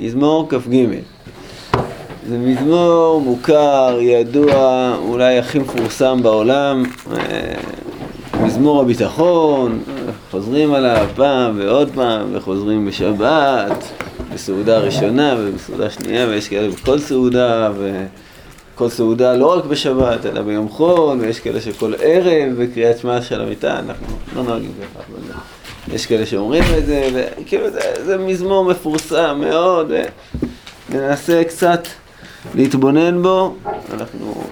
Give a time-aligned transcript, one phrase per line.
[0.00, 0.86] מזמור כ"ג.
[2.28, 7.54] זה מזמור מוכר, ידוע, אולי הכי מפורסם בעולם, אה,
[8.42, 9.82] מזמור הביטחון,
[10.30, 13.84] חוזרים עליו פעם ועוד פעם, וחוזרים בשבת,
[14.34, 17.70] בסעודה ראשונה ובסעודה שנייה, ויש כאלה בכל סעודה,
[18.74, 23.40] וכל סעודה לא רק בשבת, אלא ביום חול, ויש כאלה שכל ערב בקריאת שמע של
[23.40, 24.06] המיטה, אנחנו
[24.36, 25.02] לא נוהגים ככה,
[25.92, 27.08] יש כאלה שאומרים את זה,
[27.40, 29.92] וכאילו זה, זה מזמור מפורסם מאוד,
[30.90, 31.86] וננסה קצת
[32.54, 33.56] להתבונן בו.
[33.92, 34.44] אנחנו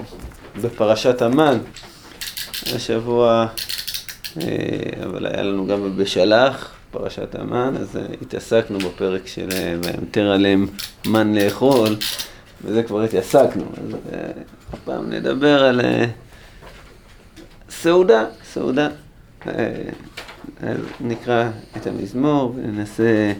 [0.62, 1.58] בפרשת המן,
[2.74, 3.46] השבוע,
[4.40, 4.46] אה,
[5.04, 10.66] אבל היה לנו גם בשלח, פרשת המן, אז אה, התעסקנו בפרק של אה, וימטר עליהם
[11.06, 11.96] מן לאכול,
[12.64, 13.64] וזה כבר התעסקנו.
[13.76, 13.96] אז
[14.72, 15.80] הפעם נדבר על
[17.70, 18.88] סעודה, סעודה.
[21.00, 23.32] נקרא את המזמור וננסה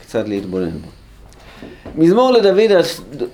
[0.00, 0.88] קצת להתבונן בו.
[1.94, 2.70] מזמור לדוד,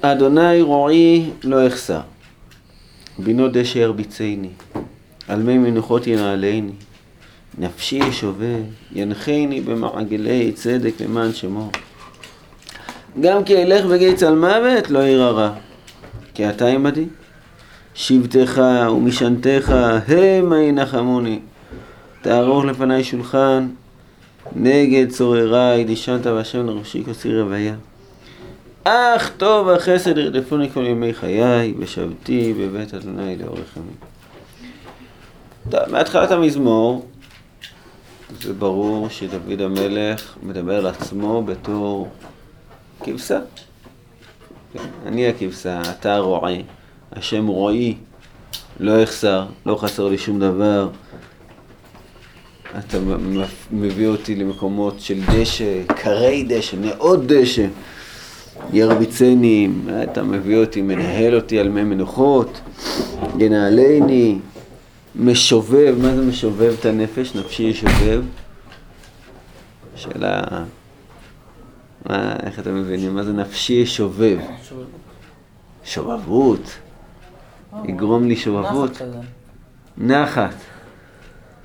[0.01, 2.01] אדוני רועי לא אחסר.
[3.19, 4.49] בינו דשא ירביצני,
[5.29, 6.73] על מי מנוחות ינעלני.
[7.59, 8.63] נפשי ישובב,
[8.93, 11.71] ינחני במעגלי צדק למען שמו.
[13.21, 15.51] גם כי אלך בגיא צל מוות לא ירא
[16.35, 17.05] כי אתה עמדי.
[17.97, 19.75] שבטך ומשענתך
[20.09, 21.39] המה ינחמוני.
[22.27, 23.69] תערוך לפניי שולחן
[24.57, 27.75] נגד צורריי, דשנת והשם לראשי כוסי רוויה.
[28.85, 33.97] אך טוב החסד ירדפוני כל ימי חיי, ושבתי בבית אדוני לאורך ימים.
[35.93, 37.07] מהתחלת המזמור,
[38.41, 42.09] זה ברור שדוד המלך מדבר על עצמו בתור
[43.05, 43.39] כבשה.
[45.07, 46.55] אני הכבשה, אתה רועה,
[47.13, 47.95] השם רועי,
[48.81, 50.89] לא אחסר, לא חסר לי שום דבר.
[52.79, 52.99] אתה
[53.73, 57.67] מביא אותי למקומות של דשא, קרי דשא, מאוד דשא.
[58.73, 59.69] ירביצני,
[60.03, 62.61] אתה מביא אותי, מנהל אותי על מי מנוחות,
[63.39, 64.39] ינעלני,
[65.17, 67.35] משובב, מה זה משובב את הנפש?
[67.37, 68.23] נפשי ישובב.
[69.97, 70.43] שאלה,
[72.07, 73.15] מה, איך אתם מבינים?
[73.15, 74.39] מה זה נפשי ישובב?
[75.85, 76.61] שובבות.
[77.85, 79.03] יגרום לי שובבות.
[79.99, 80.55] נחת.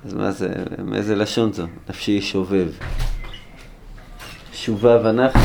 [0.04, 0.48] אז מה זה,
[0.84, 1.66] מאיזה לשון זו?
[1.88, 2.68] נפשי שובב.
[4.52, 5.40] שובה ונחת.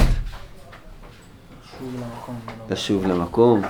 [2.69, 3.62] לשוב למקום.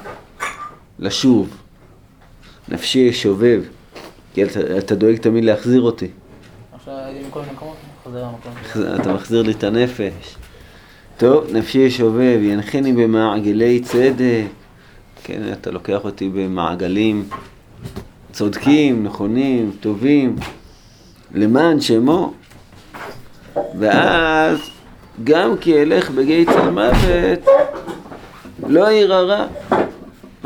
[1.00, 1.58] לשוב.
[2.70, 3.62] נפשי שובב.
[4.34, 6.08] כי אתה, אתה דואג תמיד להחזיר אותי.
[9.02, 10.36] אתה מחזיר לי את הנפש.
[11.18, 14.46] טוב, נפשי שובב, ינחני במעגלי צדק.
[15.24, 17.30] כן, אתה לוקח אותי במעגלים
[18.32, 20.36] צודקים, נכונים, טובים.
[21.34, 22.34] למען שמו.
[23.80, 24.58] ואז
[25.24, 27.46] גם כי אלך בגיא צל מוות,
[28.68, 29.46] לא ירא רע.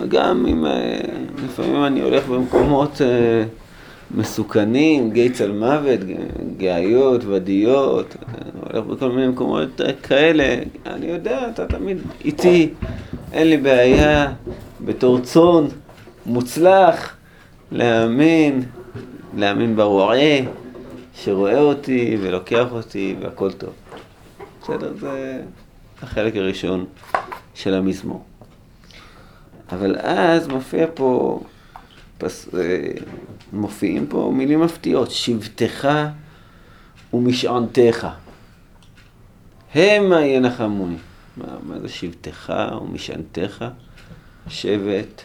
[0.08, 1.00] גם אם אה,
[1.46, 3.44] לפעמים אני הולך במקומות אה,
[4.16, 6.00] מסוכנים, גיא צל מוות,
[6.58, 8.16] גאיות, ודיות,
[8.70, 10.56] הולך בכל מיני מקומות כאלה,
[10.86, 12.70] אני יודע, אתה תמיד איתי,
[13.34, 14.32] אין לי בעיה,
[14.82, 15.66] בתור צאן
[16.26, 17.16] מוצלח,
[17.72, 18.64] להאמין,
[19.38, 20.61] להאמין ברועה.
[21.16, 23.74] שרואה אותי ולוקח אותי והכל טוב.
[24.62, 24.94] בסדר?
[24.98, 25.44] זה
[26.02, 26.86] החלק הראשון
[27.56, 28.24] של המזמור.
[29.72, 31.40] אבל אז מופיע פה,
[32.18, 32.92] פס, אה,
[33.54, 35.90] מופיעים פה מילים מפתיעות, שבטך
[37.14, 38.08] ומשענתך.
[39.76, 40.98] המה ינחמוני.
[41.38, 43.66] מה, מה זה שבטך ומשענתך?
[44.48, 45.22] שבט.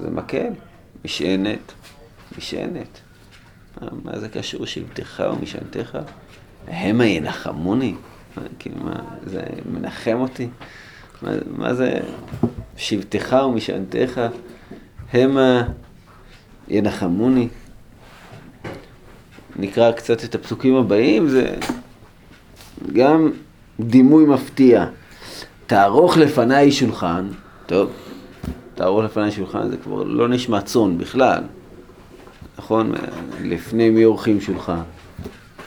[0.00, 0.48] זה מקל,
[1.04, 1.72] משענת,
[2.38, 3.00] משענת.
[4.04, 5.98] מה זה קשור שבטך ומשענתך?
[6.68, 7.94] המה ינחמוני?
[8.58, 9.42] כאילו, מה, זה
[9.72, 10.48] מנחם אותי?
[11.22, 12.00] מה, מה זה
[12.76, 14.20] שבטך ומשענתך?
[15.12, 15.62] המה
[16.68, 17.48] ינחמוני?
[19.56, 21.56] נקרא קצת את הפסוקים הבאים, זה
[22.92, 23.30] גם
[23.80, 24.86] דימוי מפתיע.
[25.66, 27.28] תערוך לפניי שולחן,
[27.66, 27.90] טוב,
[28.74, 31.42] תערוך לפניי שולחן זה כבר לא נשמע צאן בכלל.
[32.58, 32.92] נכון?
[33.42, 34.80] לפני מי עורכים שולחן?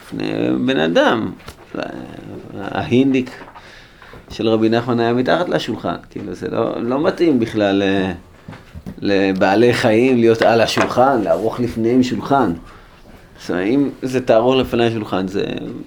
[0.02, 0.28] לפני
[0.66, 1.30] בן אדם.
[2.60, 3.30] ההינדיק
[4.30, 5.94] של רבי נחמן היה מתחת לשולחן.
[6.10, 7.82] כאילו זה לא, לא מתאים בכלל
[8.98, 12.52] לבעלי חיים להיות על השולחן, לערוך לפניהם שולחן.
[13.40, 15.44] זאת אומרת, אם זה תערוך לפני שולחן, זה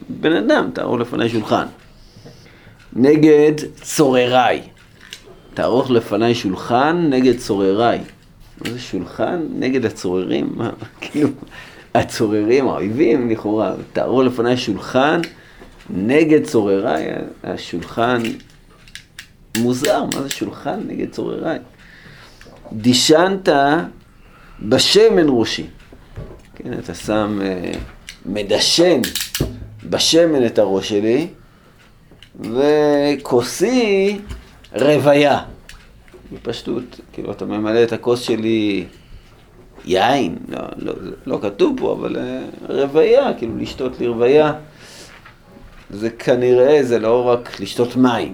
[0.10, 1.66] בן אדם, תערוך לפני שולחן.
[2.94, 3.52] נגד
[3.82, 4.62] צורריי.
[5.54, 8.00] תערוך לפני שולחן נגד צורריי.
[8.62, 10.56] זה שולחן נגד הצוררים?
[11.02, 11.30] כאילו,
[11.96, 15.22] הצוררים, האויבים לכאורה, תארו לפניי שולחן
[15.90, 17.08] נגד צורריי,
[17.44, 18.22] השולחן
[19.58, 21.60] מוזר, מה זה שולחן נגד צורריי?
[22.74, 23.50] דישנת
[24.62, 25.68] בשמן ראשי.
[26.56, 27.72] כן, אתה שם, אה,
[28.26, 29.02] מדשן
[29.90, 31.28] בשמן את הראש שלי,
[32.40, 34.20] וכוסי
[34.74, 35.40] רוויה.
[36.32, 38.86] בפשטות, כאילו, אתה ממלא את הכוס שלי
[39.86, 40.94] יין, לא, לא,
[41.26, 44.54] לא כתוב פה, אבל אה, רוויה, כאילו, לשתות לרוויה.
[45.90, 48.34] זה כנראה, זה לא רק לשתות מים,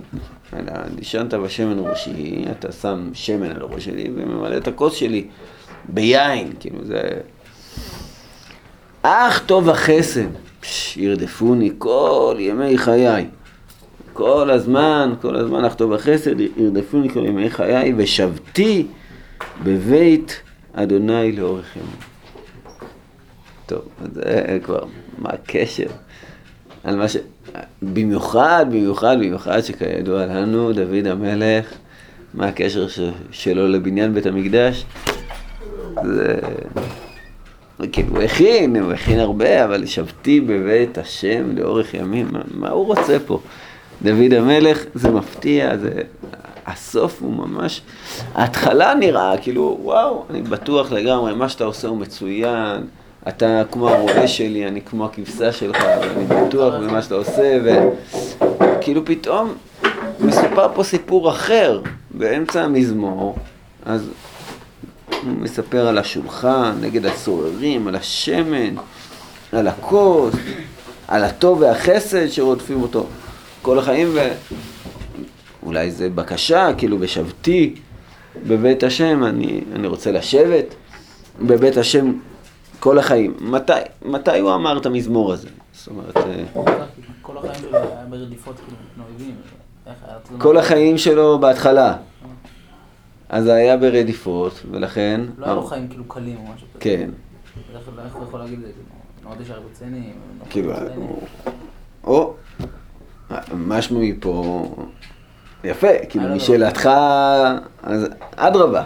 [0.54, 5.28] אלא לישנת בשמן ראשי, אתה שם שמן על הראש שלי וממלא את הכוס שלי
[5.90, 7.02] ביין, כאילו זה...
[9.02, 10.30] אך טוב החסד,
[10.96, 13.26] ירדפוני כל ימי חיי.
[14.20, 18.88] כל הזמן, כל הזמן אך טוב החסד, ירדפוני כל ימי חיי, ושבתי
[19.64, 20.42] בבית
[20.74, 21.96] אדוני לאורך ימים.
[23.66, 23.82] טוב,
[24.14, 24.84] זה כבר,
[25.18, 25.88] מה הקשר?
[26.84, 27.18] על מה ש...
[27.82, 31.74] במיוחד, במיוחד, במיוחד שכידוע לנו, דוד המלך,
[32.34, 33.00] מה הקשר ש...
[33.32, 34.86] שלו לבניין בית המקדש?
[36.04, 36.40] זה...
[37.92, 42.86] כאילו, הוא הכין, הוא הכין הרבה, אבל שבתי בבית השם לאורך ימים, מה, מה הוא
[42.86, 43.40] רוצה פה?
[44.02, 45.90] דוד המלך, זה מפתיע, זה...
[46.68, 47.82] הסוף הוא ממש...
[48.36, 52.84] ההתחלה נראה כאילו, וואו, אני בטוח לגמרי, מה שאתה עושה הוא מצוין.
[53.28, 59.54] אתה כמו הרועה שלי, אני כמו הכבשה שלך, ואני בטוח במה שאתה עושה, וכאילו פתאום
[60.20, 61.82] מסופר פה סיפור אחר
[62.12, 63.38] באמצע המזמור,
[63.86, 64.10] אז
[65.10, 68.76] הוא מספר על השולחן, נגד הצוררים, על השמן,
[69.52, 70.36] על הכוס,
[71.08, 73.06] על הטוב והחסד שרודפים אותו
[73.62, 74.08] כל החיים,
[75.64, 77.76] ואולי זה בקשה, כאילו בשבתי
[78.48, 80.76] בבית השם, אני, אני רוצה לשבת
[81.42, 82.14] בבית השם
[82.80, 83.38] כל החיים.
[83.42, 83.74] מתי,
[84.06, 85.50] מתי הוא אמר את המזמור הזה?
[85.74, 86.18] זאת אומרת...
[86.18, 86.44] אה,
[87.22, 88.78] כל החיים שלו היה ברדיפות כאילו,
[89.10, 89.36] אויבים.
[90.38, 91.96] כל החיים שלו בהתחלה.
[93.30, 95.22] אז זה היה ברדיפות, ולכן...
[95.38, 96.80] לא היה לו חיים כאילו קלים או משהו כזה.
[96.80, 97.10] כן.
[98.06, 98.72] איך הוא יכול להגיד את זה?
[99.24, 100.12] מאוד ישר בצני?
[100.50, 100.74] כאילו,
[102.04, 102.34] או,
[103.54, 104.66] משהו מפה
[105.64, 106.90] יפה, כאילו משאלתך,
[107.84, 108.84] אז אדרבה.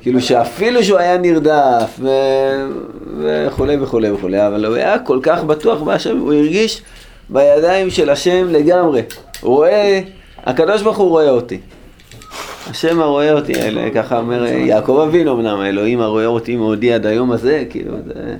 [0.00, 2.08] כאילו שאפילו שהוא היה נרדף ו...
[3.22, 6.82] וכולי וכולי וכולי, אבל הוא היה כל כך בטוח בהשם, הוא הרגיש
[7.28, 9.02] בידיים של השם לגמרי.
[9.40, 10.00] הוא רואה,
[10.44, 11.60] הקדוש ברוך הוא רואה אותי.
[12.70, 13.52] השם הרואה אותי,
[13.94, 18.36] ככה אומר יעקב אבינו אמנם, האלוהים הרואה אותי מעודי עד היום הזה, כאילו, זה...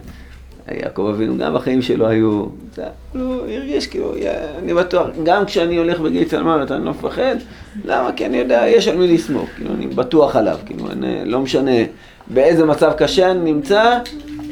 [0.73, 2.45] יעקב אבינו גם בחיים שלו היו,
[3.13, 4.15] הוא הרגיש כאילו,
[4.59, 7.37] אני בטוח, גם כשאני הולך בגיל צלמוות אני לא מפחד,
[7.85, 8.13] למה?
[8.13, 11.71] כי אני יודע, יש על מי לסמוך, כאילו, אני בטוח עליו, כאילו, אני, לא משנה
[12.27, 13.99] באיזה מצב קשה אני נמצא,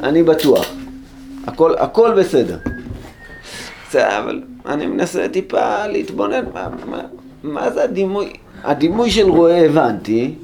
[0.03, 0.67] אני בטוח.
[1.47, 2.59] הכל, הכל בסדר.
[3.91, 7.01] זה, אבל אני מנסה טיפה להתבונן, מה, מה,
[7.43, 8.33] מה זה הדימוי,
[8.65, 10.35] הדימוי של רועה הבנתי,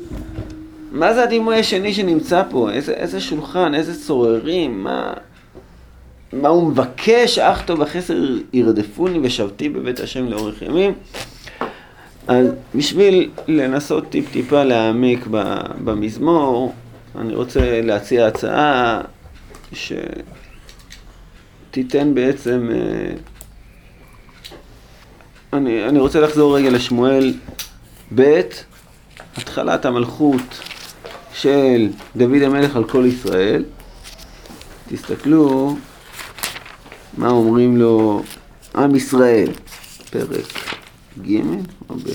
[0.92, 2.70] מה זה הדימוי השני שנמצא פה?
[2.70, 5.12] איזה, איזה שולחן, איזה צוררים, מה...
[6.32, 8.16] מה הוא מבקש, אך טוב החסר
[8.52, 10.92] ירדפוני ושבתי בבית השם לאורך ימים.
[12.28, 15.26] אז בשביל לנסות טיפ-טיפה להעמיק
[15.84, 16.74] במזמור,
[17.18, 19.00] אני רוצה להציע הצעה
[21.72, 22.68] שתיתן בעצם...
[22.72, 23.12] אה,
[25.52, 27.34] אני, אני רוצה לחזור רגע לשמואל
[28.14, 28.40] ב',
[29.36, 30.60] התחלת המלכות
[31.34, 33.64] של דוד המלך על כל ישראל.
[34.88, 35.76] תסתכלו
[37.18, 38.22] מה אומרים לו
[38.74, 39.48] עם ישראל,
[40.10, 40.46] פרק
[41.22, 41.40] ג'
[41.90, 42.10] או ב'.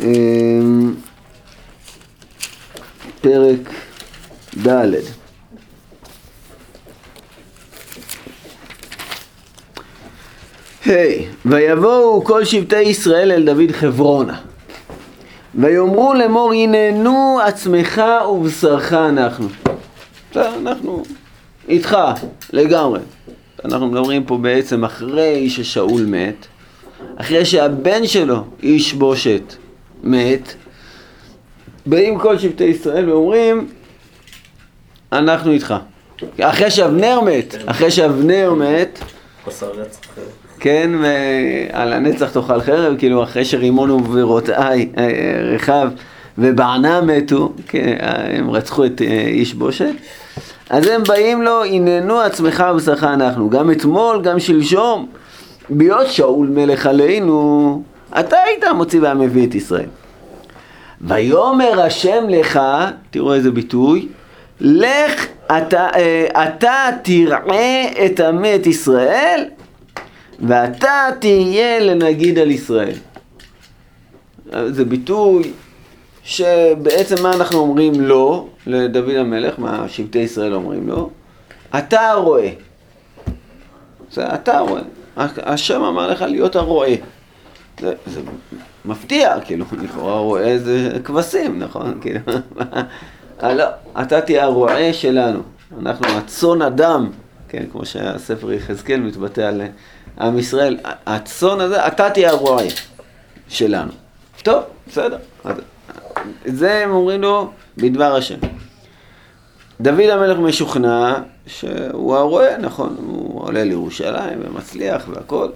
[0.00, 0.94] אמ,
[3.20, 3.58] פרק
[4.66, 4.94] ד'
[10.84, 14.51] היי, ויבואו כל שבטי ישראל אל דוד חברונה.
[15.54, 19.48] ויאמרו לאמור הננו עצמך ובשרך אנחנו.
[20.36, 21.02] אנחנו
[21.68, 21.96] איתך
[22.52, 23.00] לגמרי.
[23.64, 26.46] אנחנו מדברים פה בעצם אחרי ששאול מת,
[27.16, 29.54] אחרי שהבן שלו, איש בושת,
[30.02, 30.54] מת,
[31.86, 33.68] באים כל שבטי ישראל ואומרים,
[35.12, 35.74] אנחנו איתך.
[36.40, 38.98] אחרי שאבנר מת, אחרי שאבנר מת,
[40.62, 45.08] כן, ועל הנצח תאכל חרב, כאילו אחרי שרימון וברותאי, אה,
[45.54, 45.88] רחב
[46.38, 49.92] ובענה מתו, כן, הם רצחו את אה, איש בושת,
[50.70, 55.06] אז הם באים לו, הננו עצמך ובשרך אנחנו, גם אתמול, גם שלשום,
[55.68, 57.82] בהיות שאול מלך עלינו,
[58.20, 59.88] אתה היית המוציא והמביא את ישראל.
[61.00, 62.60] ויאמר השם לך,
[63.10, 64.08] תראו איזה ביטוי,
[64.60, 65.26] לך
[65.56, 69.44] אתה, אה, אתה תראה את עמי את ישראל,
[70.42, 72.94] ואתה תהיה לנגיד על ישראל.
[74.66, 75.52] זה ביטוי
[76.24, 81.10] שבעצם מה אנחנו אומרים לו, לדוד המלך, מה שבטי ישראל אומרים לו?
[81.78, 82.50] אתה רואה.
[84.12, 84.82] זה אתה רואה.
[85.16, 86.94] השם אמר לך להיות הרועה.
[87.80, 88.20] זה, זה
[88.84, 91.98] מפתיע, כאילו, לכאורה רועה זה כבשים, נכון?
[92.00, 92.20] כאילו,
[93.42, 93.64] לא,
[94.02, 95.40] אתה תהיה הרועה שלנו.
[95.80, 97.10] אנחנו הצאן אדם,
[97.48, 99.62] כן, כמו שהספר יחזקאל מתבטא על
[100.20, 100.78] עם ישראל.
[101.06, 102.64] הצאן הזה, אתה תהיה הרועה
[103.48, 103.92] שלנו.
[104.42, 105.16] טוב, בסדר.
[106.44, 108.38] זה הם אומרים לו בדבר השם.
[109.80, 111.14] דוד המלך משוכנע
[111.46, 115.48] שהוא הרועה, נכון, הוא עולה לירושלים ומצליח והכל.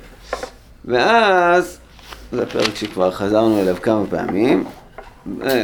[0.85, 1.79] ואז,
[2.33, 4.65] זה פרק שכבר חזרנו אליו כמה פעמים,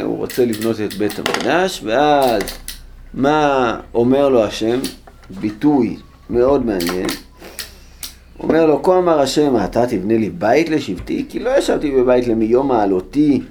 [0.03, 2.41] הוא רוצה לבנות את בית המקדש, ואז
[3.13, 4.79] מה אומר לו השם?
[5.29, 5.97] ביטוי
[6.29, 7.07] מאוד מעניין.
[8.39, 11.25] אומר לו, כה אמר השם, אתה תבנה לי בית לשבטי?
[11.29, 13.41] כי לא ישבתי בבית למיום מעלותי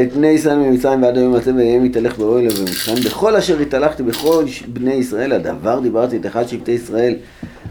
[0.00, 4.44] את בני ישראל ממצרים ועד היום אתם ויהם יתהלך באוהל ובמצרים בכל אשר התהלכתי בכל
[4.66, 7.14] בני ישראל הדבר דיברתי את אחד שבטי ישראל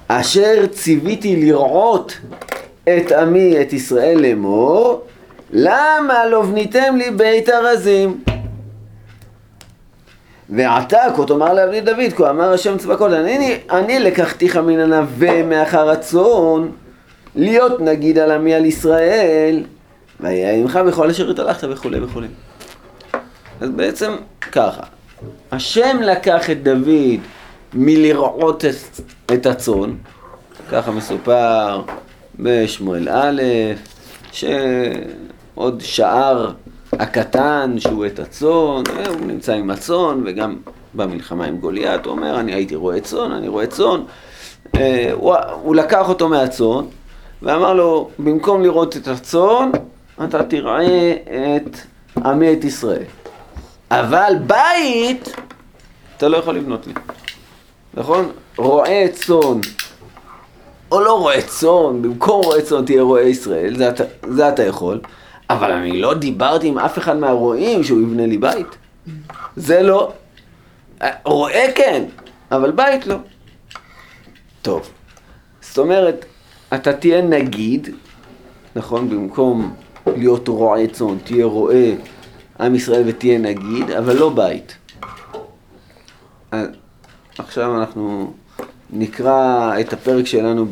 [0.08, 2.18] אשר ציוויתי לראות
[2.84, 5.02] את עמי את ישראל לאמור
[5.52, 8.24] למה לא בניתם לי בית ארזים
[10.52, 15.90] ועתה כה תאמר לעבדי דוד כה אמר השם צבקות אני, אני לקחתיך מן הנווה מאחר
[15.90, 16.70] הצאן
[17.36, 19.64] להיות נגיד על עמי על ישראל
[20.20, 22.28] ויהיה עמך בכל אשר התהלכת וכולי וכולי.
[23.62, 24.12] אז בעצם
[24.52, 24.84] ככה,
[25.52, 27.20] השם לקח את דוד
[27.74, 29.02] מלראות את,
[29.34, 29.94] את הצאן,
[30.72, 31.82] ככה מסופר
[32.40, 33.42] בשמואל א',
[34.32, 36.52] שעוד שער
[36.94, 40.56] הקטן שהוא את הצאן, הוא נמצא עם הצאן וגם
[40.94, 44.02] במלחמה עם גוליית, הוא אומר אני הייתי רואה צאן, אני רואה צאן,
[44.76, 46.86] אה, הוא, הוא לקח אותו מהצאן
[47.42, 49.72] ואמר לו במקום לראות את הצאן
[50.24, 51.14] אתה תראה
[51.56, 51.78] את
[52.26, 53.04] עמי את ישראל.
[53.92, 55.36] אבל בית,
[56.18, 56.94] אתה לא יכול לבנות לי.
[57.94, 58.32] נכון?
[58.58, 59.60] רועה צאן,
[60.92, 65.00] או לא רועה צאן, במקום רועה צאן תהיה רועה ישראל, זה אתה, זה אתה יכול.
[65.54, 68.68] אבל אני לא דיברתי עם אף אחד מהרועים שהוא יבנה לי בית.
[69.56, 70.14] זה לא.
[71.26, 72.04] רועה כן,
[72.52, 73.16] אבל בית לא.
[74.62, 74.90] טוב,
[75.62, 76.26] זאת אומרת,
[76.74, 77.90] אתה תהיה נגיד,
[78.76, 79.10] נכון?
[79.10, 79.76] במקום
[80.08, 81.86] להיות רועה צאן, תהיה רועה
[82.60, 84.78] עם ישראל ותהיה נגיד, אבל לא בית.
[87.38, 88.34] עכשיו אנחנו
[88.90, 90.66] נקרא את הפרק שלנו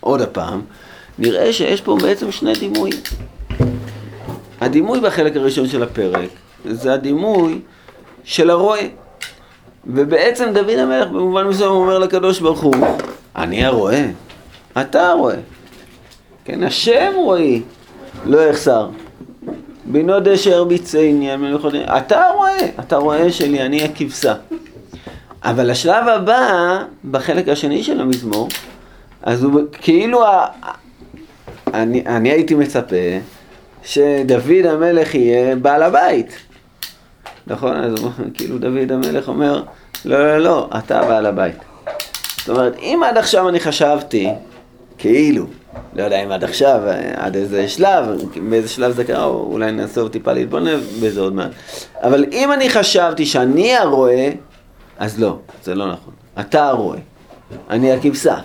[0.00, 0.62] עוד הפעם,
[1.18, 2.96] נראה שיש פה בעצם שני דימויים.
[4.64, 6.28] הדימוי בחלק הראשון של הפרק
[6.64, 7.60] זה הדימוי
[8.24, 8.80] של הרועה.
[9.86, 12.74] ובעצם דוד המלך במובן מסוים אומר לקדוש ברוך הוא,
[13.36, 14.04] אני הרועה,
[14.80, 15.36] אתה הרועה.
[16.44, 17.62] כן, השם רועי.
[18.26, 18.88] לא יחסר.
[19.84, 21.30] בינו דשא הרביצני,
[21.96, 24.34] אתה רואה, אתה רואה שלי, אני הכבשה.
[25.42, 28.48] אבל השלב הבא, בחלק השני של המזמור,
[29.22, 30.24] אז הוא כאילו.
[31.74, 32.96] אני, אני הייתי מצפה
[33.84, 36.32] שדוד המלך יהיה בעל הבית.
[37.46, 37.76] נכון?
[37.76, 37.94] אז
[38.34, 39.62] כאילו דוד המלך אומר,
[40.04, 41.56] לא, לא, לא, אתה בעל הבית.
[42.38, 44.28] זאת אומרת, אם עד עכשיו אני חשבתי,
[44.98, 45.46] כאילו,
[45.94, 46.80] לא יודע אם עד עכשיו,
[47.16, 48.04] עד איזה שלב,
[48.50, 51.50] באיזה שלב זה קרה, או אולי נעשה טיפה להתבונן בזה עוד מעט.
[52.02, 54.28] אבל אם אני חשבתי שאני הרועה,
[54.98, 56.14] אז לא, זה לא נכון.
[56.40, 56.98] אתה הרועה.
[57.70, 58.36] אני הכבשה.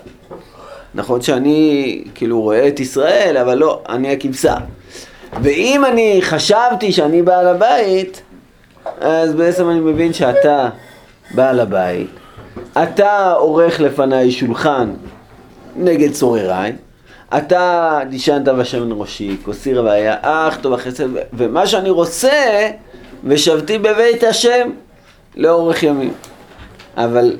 [0.95, 4.55] נכון שאני כאילו רואה את ישראל, אבל לא, אני הכבשה.
[5.33, 8.21] ואם אני חשבתי שאני בעל הבית,
[9.01, 10.69] אז בעצם אני מבין שאתה
[11.31, 12.09] בעל הבית,
[12.83, 14.93] אתה עורך לפניי שולחן
[15.75, 16.73] נגד צורריי,
[17.37, 22.69] אתה נשענת בשמן ראשי, כוסי רוויה, אך טוב החסד, ומה שאני רוצה,
[23.23, 24.69] ושבתי בבית השם
[25.35, 26.13] לאורך ימים.
[26.97, 27.37] אבל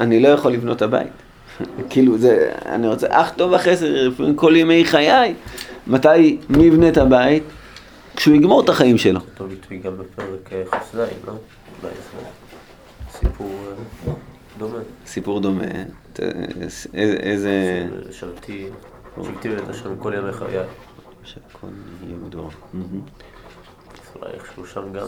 [0.00, 1.12] אני לא יכול לבנות הבית.
[1.90, 3.86] כאילו, זה, אני רוצה, אך טוב החסד,
[4.36, 5.34] כל ימי חיי.
[5.86, 7.42] מתי, מי יבנה את הבית?
[8.16, 9.20] כשהוא יגמור את החיים שלו.
[9.20, 11.32] אותו ביטוי גם בפרק אה, חסדיים, לא?
[13.10, 14.12] סיפור אה,
[14.58, 14.78] דומה.
[15.06, 15.64] סיפור דומה.
[16.94, 17.86] איזה...
[18.10, 18.66] שבתי,
[19.24, 20.58] שבתי ואת השם כל ימי חיי.
[21.24, 21.66] שהכל
[22.06, 22.50] יהיה מדור.
[24.16, 25.06] אולי איכשהו שם גם.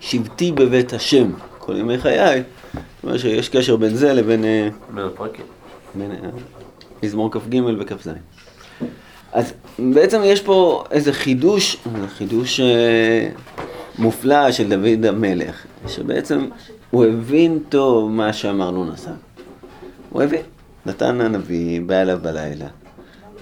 [0.00, 2.42] שבתי בבית השם כל ימי חיי.
[2.72, 4.44] זאת אומרת שיש קשר בין זה לבין...
[4.94, 5.44] בין הפרקים.
[5.94, 6.10] בין
[7.02, 8.08] מזמור כ"ג וכ"ז.
[9.32, 11.76] אז בעצם יש פה איזה חידוש,
[12.08, 13.28] חידוש אה,
[13.98, 16.48] מופלא של דוד המלך, שבעצם
[16.90, 19.10] הוא הבין טוב מה שאמרנו נסע.
[20.10, 20.42] הוא הבין.
[20.86, 22.66] נתן הנביא בא אליו בלילה,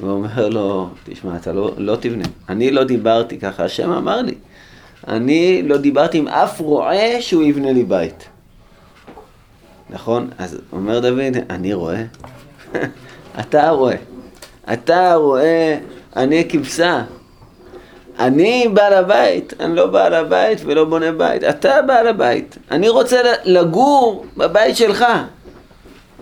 [0.01, 2.25] ואומר לו, תשמע, אתה לא, לא תבנה.
[2.49, 4.35] אני לא דיברתי ככה, השם אמר לי.
[5.09, 8.29] אני לא דיברתי עם אף רועה שהוא יבנה לי בית.
[9.91, 10.31] נכון?
[10.39, 12.05] אז אומר דוד, אני רואה.
[13.41, 13.97] אתה רואה.
[14.73, 15.79] אתה רואה,
[16.17, 17.03] אני הכבשה.
[18.19, 22.59] אני בעל הבית, אני לא בעל הבית ולא בונה בית, אתה בעל הבית.
[22.71, 25.05] אני רוצה לגור בבית שלך.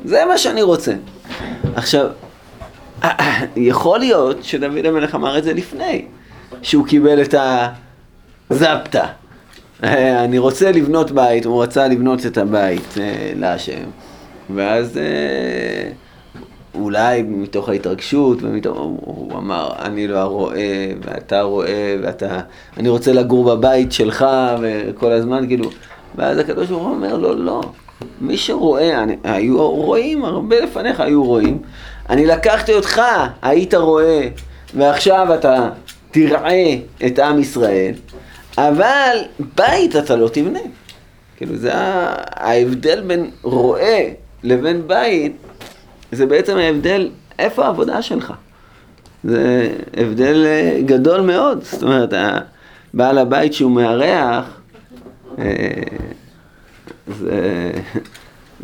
[0.04, 0.92] זה מה שאני רוצה.
[1.74, 2.06] עכשיו,
[3.56, 6.04] יכול להיות שדוד המלך אמר את זה לפני,
[6.62, 7.34] שהוא קיבל את
[8.50, 9.06] הזפתא.
[9.82, 13.84] אני רוצה לבנות בית, הוא רצה לבנות את הבית אה, להשם.
[14.54, 15.90] ואז אה,
[16.78, 22.40] אולי מתוך ההתרגשות, ומתוך, הוא אמר, אני לא הרואה, ואתה רואה, ואתה,
[22.76, 24.26] אני רוצה לגור בבית שלך,
[24.60, 25.70] וכל הזמן, כאילו,
[26.14, 27.60] ואז הקדוש ברוך הוא אומר, לא, לא,
[28.20, 31.58] מי שרואה, אני, היו רואים, הרבה לפניך היו רואים,
[32.10, 33.02] אני לקחתי אותך,
[33.42, 34.28] היית רואה,
[34.74, 35.70] ועכשיו אתה
[36.10, 37.92] תראה את עם ישראל,
[38.58, 39.16] אבל
[39.56, 40.58] בית אתה לא תבנה.
[41.36, 44.08] כאילו זה ההבדל בין רואה
[44.42, 45.36] לבין בית,
[46.12, 47.08] זה בעצם ההבדל,
[47.38, 48.32] איפה העבודה שלך?
[49.24, 51.62] זה הבדל אה, גדול מאוד.
[51.62, 52.14] זאת אומרת,
[52.94, 54.60] בעל הבית שהוא מארח,
[55.38, 55.44] אה,
[57.18, 57.70] זה,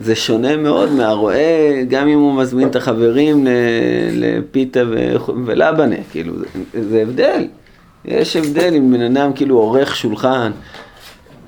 [0.01, 3.47] זה שונה מאוד מהרועה, גם אם הוא מזמין את החברים
[4.13, 4.81] לפיתה
[5.47, 7.47] ולבנה, כאילו, זה, זה הבדל.
[8.05, 10.53] יש הבדל אם בן אדם כאילו עורך שולחן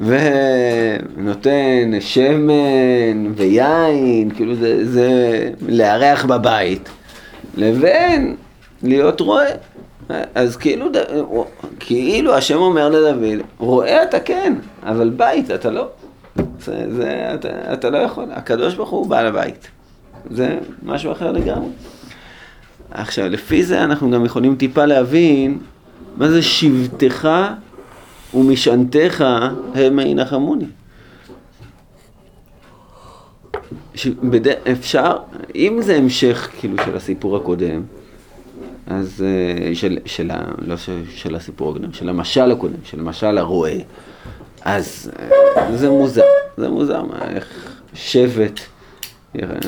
[0.01, 6.89] ונותן שמן ויין, כאילו זה, זה לארח בבית,
[7.57, 8.37] לבין
[8.83, 9.47] להיות רועה.
[10.35, 10.87] אז כאילו,
[11.81, 15.89] כאילו השם אומר לדוד, רואה אתה כן, אבל בית אתה לא.
[16.61, 19.69] זה, זה, אתה, אתה לא יכול, הקדוש ברוך הוא בעל הבית.
[20.31, 21.69] זה משהו אחר לגמרי.
[22.91, 25.59] עכשיו, לפי זה אנחנו גם יכולים טיפה להבין
[26.17, 27.29] מה זה שבטך
[28.35, 29.25] ומשענתך
[29.75, 30.67] המה ינחמוני.
[34.23, 34.49] בד...
[34.49, 35.17] אפשר,
[35.55, 37.83] אם זה המשך כאילו של הסיפור הקודם,
[38.87, 43.73] אז אה, של, של, לא של, של הסיפור הקודם, של המשל הקודם, של המשל הרועה,
[44.63, 46.23] אז אה, זה מוזר,
[46.57, 48.61] זה מוזר, מה, איך שבט,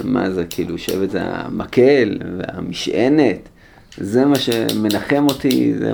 [0.05, 3.49] מה זה כאילו, שבט זה המקל והמשענת,
[3.99, 5.93] זה מה שמנחם אותי, זה,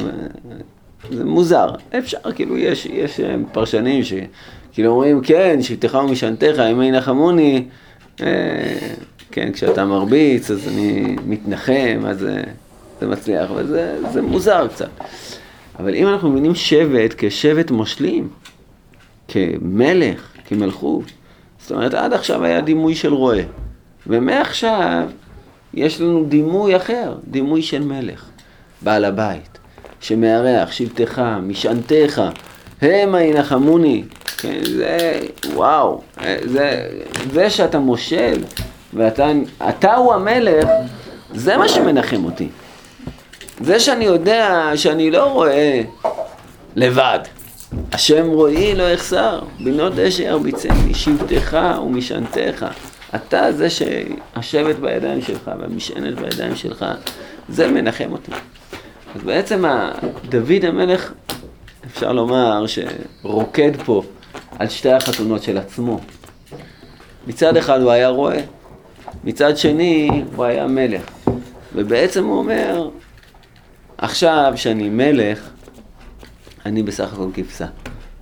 [1.11, 1.71] זה מוזר.
[1.99, 7.65] אפשר, כאילו, יש, יש אה, פרשנים שכאילו אומרים, כן, שבטך ומשענתך, אם ינחמוני,
[8.21, 8.27] אה,
[9.31, 12.43] כן, כשאתה מרביץ, אז אני מתנחם, אז זה,
[13.01, 14.91] זה מצליח, אבל זה, זה מוזר קצת.
[15.79, 18.29] אבל אם אנחנו מבינים שבט כשבט מושלים,
[19.29, 21.05] כמלך, כמלכות,
[21.61, 23.43] זאת אומרת, עד עכשיו היה דימוי של רועה,
[24.07, 25.09] ומעכשיו
[25.75, 28.29] יש לנו דימוי אחר, דימוי של מלך,
[28.83, 29.52] בעל הבית,
[30.03, 32.23] שמארח, שבטך, משענתך,
[32.83, 34.05] המה ינחמוני,
[34.38, 35.21] כן, זה,
[35.55, 36.01] וואו,
[36.45, 36.88] זה,
[37.33, 38.43] זה שאתה מושל,
[38.95, 40.69] ואתה הוא המלך,
[41.35, 42.49] זה מה שמנחם אותי.
[43.61, 45.81] זה שאני יודע שאני לא רואה
[46.77, 47.19] לבד.
[47.93, 52.67] השם רואי לא יחסר, בנות דשא ירביצני, שבטך ומשענתך.
[53.15, 56.85] אתה זה שהשבט בידיים שלך והמשענת בידיים שלך,
[57.49, 58.33] זה מנחם אותי.
[59.14, 59.64] אז בעצם
[60.29, 61.12] דוד המלך,
[61.87, 64.03] אפשר לומר, שרוקד פה
[64.59, 66.01] על שתי החתונות של עצמו.
[67.27, 68.38] מצד אחד הוא היה רועה,
[69.25, 71.03] מצד שני הוא היה מלך.
[71.75, 72.88] ובעצם הוא אומר,
[73.98, 75.48] עכשיו שאני מלך,
[76.66, 77.66] אני בסך הכל כבשה.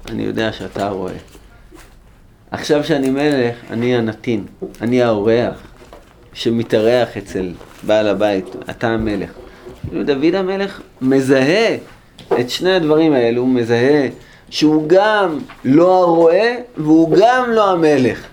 [0.09, 1.15] אני יודע שאתה רואה.
[2.51, 4.47] עכשיו שאני מלך, אני הנתין,
[4.81, 5.63] אני האורח
[6.33, 9.31] שמתארח אצל בעל הבית, אתה המלך.
[10.05, 11.77] דוד המלך מזהה
[12.41, 14.09] את שני הדברים האלו, הוא מזהה
[14.51, 18.27] שהוא גם לא הרועה והוא גם לא המלך.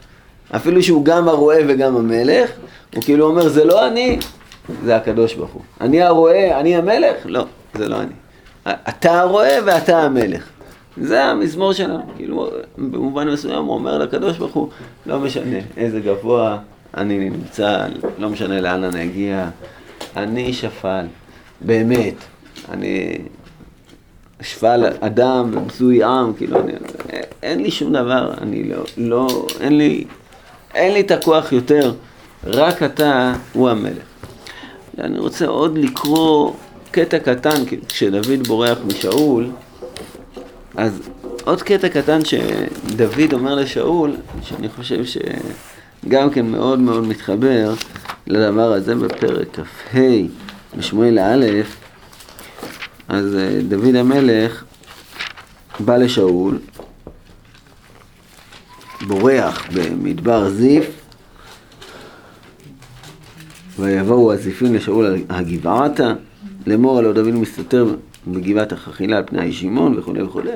[0.55, 2.51] אפילו שהוא גם הרועה וגם המלך,
[2.95, 4.19] הוא כאילו אומר, זה לא אני,
[4.83, 5.61] זה הקדוש ברוך הוא.
[5.81, 7.15] אני הרועה, אני המלך?
[7.25, 8.13] לא, זה לא אני.
[8.89, 10.49] אתה הרועה ואתה המלך.
[11.01, 14.69] זה המזמור שלנו, כאילו, במובן מסוים הוא אומר לקדוש ברוך הוא,
[15.05, 16.57] לא משנה איזה גבוה
[16.97, 17.85] אני נמצא,
[18.17, 19.49] לא משנה לאן אני אגיע,
[20.17, 21.05] אני שפל,
[21.61, 22.15] באמת,
[22.69, 23.17] אני
[24.41, 26.73] שפל אדם ובזוי עם, כאילו, אני,
[27.43, 30.03] אין לי שום דבר, אני לא, לא, אין לי,
[30.75, 31.93] אין לי את הכוח יותר,
[32.43, 34.03] רק אתה הוא המלך.
[34.99, 36.53] אני רוצה עוד לקרוא
[36.91, 39.49] קטע קטן, כשדוד בורח משאול,
[40.75, 41.01] אז
[41.43, 47.73] עוד קטע קטן שדוד אומר לשאול, שאני חושב שגם כן מאוד מאוד מתחבר
[48.27, 49.97] לדבר הזה בפרק כ"ה
[50.77, 51.45] בשמואל א',
[53.07, 54.63] אז אה, דוד המלך
[55.79, 56.59] בא לשאול,
[59.07, 60.85] בורח במדבר זיף,
[63.79, 66.13] ויבואו הזיפים לשאול הגבעתה,
[66.67, 67.95] לאמור הלא דוד מסתתר
[68.27, 70.51] בגבעת החכילה על פני הישימון וכולי וכולי,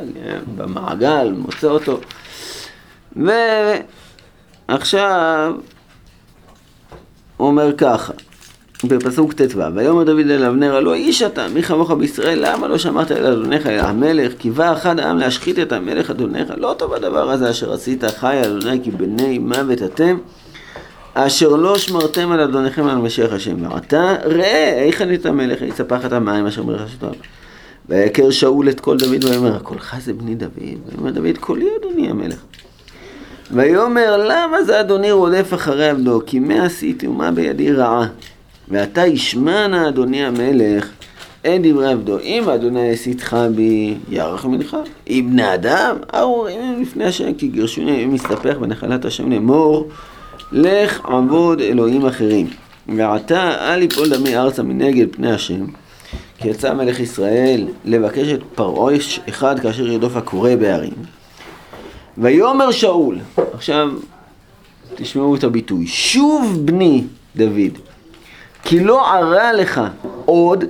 [0.55, 1.99] במעגל, מוצא אותו.
[4.67, 5.53] ועכשיו
[7.37, 8.13] הוא אומר ככה,
[8.83, 13.11] בפסוק ט"ו, ויאמר דוד אל אבנר, הלא איש אתה, מי כמוך בישראל, למה לא שמעת
[13.11, 14.33] אל אדונך אל המלך?
[14.39, 18.41] כי בא אחד העם להשחית את המלך אדונך, לא טוב הדבר הזה אשר עשית, חי
[18.45, 20.17] אדוני כי בני מוות אתם,
[21.13, 23.71] אשר לא שמרתם על אדוניכם על משיח השם.
[23.71, 27.07] ועתה ראה, איך אני את המלך, יצפח את המים אשר מרחשתו.
[27.89, 30.51] ויכר שאול את כל דוד ויאמר, קולך זה בני דוד?
[30.87, 32.39] ויאמר דוד, קולי אדוני המלך.
[33.51, 36.21] ויאמר, למה זה אדוני רודף אחרי עבדו?
[36.25, 38.07] כי מה עשיתי ומה בידי רעה?
[38.71, 40.89] ועתה ישמע נא אדוני המלך
[41.41, 42.19] את דברי עבדו.
[42.19, 44.77] אם אדוני הסיתך בי, יערך מנחה.
[45.07, 49.89] אם בני אדם, ארורים לפני השם, כי גרשוני מסתפח בנחלת השם לאמור,
[50.51, 52.47] לך עבוד אלוהים אחרים.
[52.97, 55.65] ועתה אל יפול דמי ארצה מנגד פני השם,
[56.37, 58.95] כי יצא מלך ישראל לבקש את פרעה
[59.29, 60.93] אחד כאשר ירדוף הקורא בהרים.
[62.17, 63.17] ויאמר שאול,
[63.53, 63.89] עכשיו
[64.95, 67.03] תשמעו את הביטוי, שוב בני
[67.35, 67.90] דוד,
[68.63, 69.81] כי לא ערה לך
[70.25, 70.65] עוד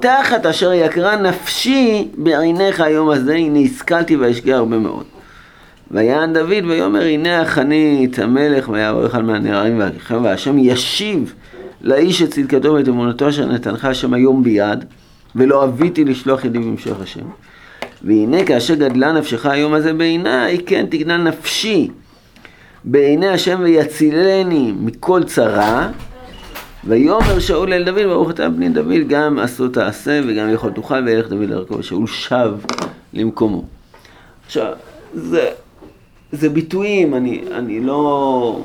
[0.00, 5.04] תחת אשר יקרה נפשי בעיניך היום הזה, הנה השכלתי ואשגה הרבה מאוד.
[5.90, 11.34] ויען דוד ויאמר הנה החנית המלך ויעבור אחד מהנערים והכיכם והשם ישיב
[11.80, 14.84] לאיש את צדקתו ואת אמונתו אשר נתנך השם היום ביד
[15.36, 17.24] ולא אביתי לשלוח ידי במשוך השם
[18.02, 21.90] והנה כאשר גדלה נפשך היום הזה בעיניי כן תגדל נפשי
[22.84, 25.88] בעיני השם ויצילני מכל צרה
[26.86, 31.28] ויאמר שאול אל דוד ברוך אתה בני דוד גם עשו תעשה וגם יכול תוכל וילך
[31.28, 32.50] דוד דרכו ושאול שב
[33.12, 33.64] למקומו
[34.46, 34.72] עכשיו
[35.14, 35.50] זה
[36.34, 38.60] זה ביטויים, אני, אני לא...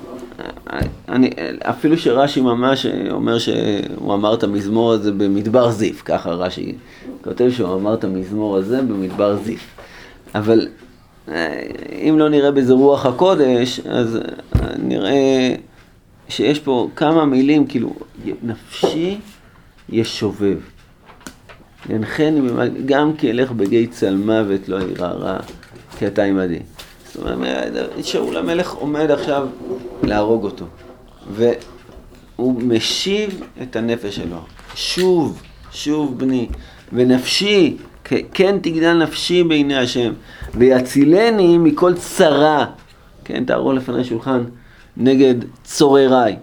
[1.10, 1.30] אני,
[1.62, 6.76] אפילו שרש"י ממש אומר שהוא אמר את המזמור הזה במדבר זיף, ככה רש"י
[7.24, 9.76] כותב שהוא אמר את המזמור הזה במדבר זיף.
[10.36, 10.68] אבל
[12.08, 14.20] אם לא נראה בזה רוח הקודש, אז
[14.84, 15.56] נראה
[16.30, 17.94] שיש פה כמה מילים, כאילו,
[18.44, 19.18] נפשי
[19.90, 20.58] ישובב.
[21.90, 22.42] ינחני,
[22.86, 25.38] גם כי אלך בגיא צלמוות לא ירא רע,
[25.98, 26.60] כי אתה עמדי.
[27.06, 29.48] זאת אומרת, שאול המלך עומד עכשיו
[30.04, 30.66] להרוג אותו,
[31.32, 34.40] והוא משיב את הנפש שלו.
[34.76, 36.48] שוב, שוב בני,
[36.94, 37.78] ונפשי,
[38.34, 40.14] כן תגדל נפשי בעיני השם,
[40.56, 42.66] ויצילני מכל צרה.
[43.24, 44.44] כן, תארו לפני שולחן
[45.00, 46.36] נגד צורריי.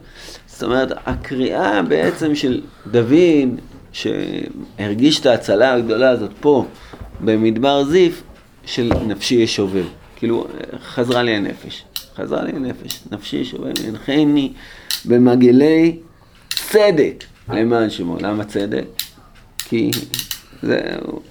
[0.47, 3.61] זאת אומרת, הקריאה בעצם של דוד,
[3.93, 6.65] שהרגיש את ההצלה הגדולה הזאת פה,
[7.21, 8.23] במדבר זיף,
[8.65, 9.85] של נפשי ישובב.
[10.17, 10.47] כאילו,
[10.85, 11.85] חזרה לי הנפש.
[12.17, 13.01] חזרה לי הנפש.
[13.13, 14.53] נפשי שובב, ינחני
[15.05, 15.99] במגלי
[16.49, 18.17] צדק למען שמו.
[18.21, 18.85] למה צדק?
[19.59, 19.91] כי
[20.63, 20.81] זה,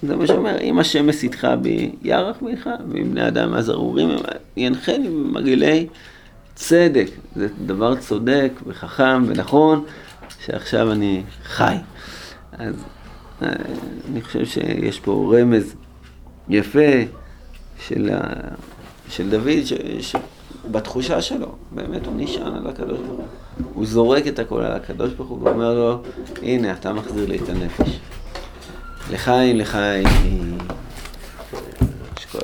[0.03, 4.09] זה מה שאומר, אם השם מסיתך בי, ירח ממך, ואם בני אדם אז ארורים,
[4.57, 6.14] ינחני במגלי צדק.
[6.57, 6.89] זה
[7.65, 9.83] דבר צודק וחכם ונכון,
[10.45, 11.75] שעכשיו אני חי.
[12.51, 12.75] אז
[13.41, 13.49] אה,
[14.11, 15.75] אני חושב שיש פה רמז
[16.49, 16.79] יפה
[17.87, 18.19] של, ה...
[19.09, 19.73] של דוד, ש...
[19.99, 23.25] שבתחושה שלו, באמת הוא נשען על הקדוש ברוך הוא.
[23.73, 26.01] הוא זורק את הכל על הקדוש ברוך הוא ואומר לו,
[26.41, 27.99] הנה, אתה מחזיר לי את הנפש.
[29.11, 30.57] לחיים, לחיים.